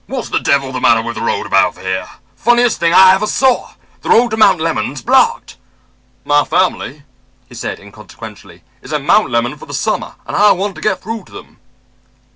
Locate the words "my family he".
6.25-7.53